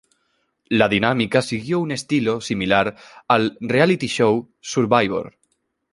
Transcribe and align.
La 0.69 0.89
dinámica 0.89 1.43
siguió 1.43 1.79
un 1.79 1.91
estilo 1.91 2.41
similar 2.41 2.95
al 3.27 3.55
reality 3.61 4.07
show 4.07 4.49
"Survivor". 4.59 5.37